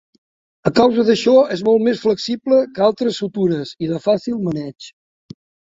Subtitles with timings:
[0.69, 4.93] A causa d'això és molt més flexible que altres sutures i de fàcil maneig.